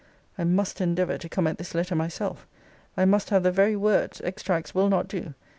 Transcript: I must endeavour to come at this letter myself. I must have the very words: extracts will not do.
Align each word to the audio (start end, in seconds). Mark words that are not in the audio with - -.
I 0.35 0.45
must 0.45 0.81
endeavour 0.81 1.19
to 1.19 1.29
come 1.29 1.45
at 1.45 1.59
this 1.59 1.75
letter 1.75 1.93
myself. 1.93 2.47
I 2.97 3.05
must 3.05 3.29
have 3.29 3.43
the 3.43 3.51
very 3.51 3.75
words: 3.75 4.19
extracts 4.21 4.73
will 4.73 4.89
not 4.89 5.07
do. 5.07 5.35